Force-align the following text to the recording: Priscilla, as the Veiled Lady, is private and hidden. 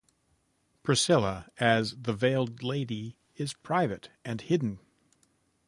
Priscilla, 0.81 1.47
as 1.59 1.91
the 1.95 2.11
Veiled 2.11 2.63
Lady, 2.63 3.19
is 3.35 3.53
private 3.53 4.09
and 4.25 4.41
hidden. 4.41 4.79